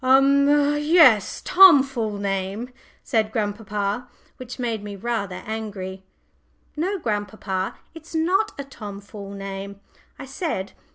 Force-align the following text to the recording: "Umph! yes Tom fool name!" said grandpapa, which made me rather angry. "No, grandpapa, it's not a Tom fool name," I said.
"Umph! 0.03 0.81
yes 0.83 1.43
Tom 1.45 1.83
fool 1.83 2.17
name!" 2.17 2.71
said 3.03 3.31
grandpapa, 3.31 4.07
which 4.37 4.57
made 4.57 4.83
me 4.83 4.95
rather 4.95 5.43
angry. 5.45 6.01
"No, 6.75 6.97
grandpapa, 6.97 7.75
it's 7.93 8.15
not 8.15 8.51
a 8.57 8.63
Tom 8.63 8.99
fool 8.99 9.29
name," 9.33 9.79
I 10.17 10.25
said. 10.25 10.71